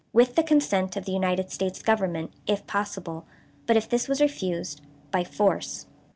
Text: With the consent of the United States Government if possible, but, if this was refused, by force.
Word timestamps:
With 0.13 0.33
the 0.35 0.41
consent 0.41 0.97
of 0.97 1.05
the 1.05 1.11
United 1.11 1.51
States 1.51 1.83
Government 1.83 2.31
if 2.47 2.65
possible, 2.65 3.27
but, 3.67 3.77
if 3.77 3.87
this 3.87 4.07
was 4.07 4.19
refused, 4.19 4.81
by 5.11 5.23
force. 5.23 5.85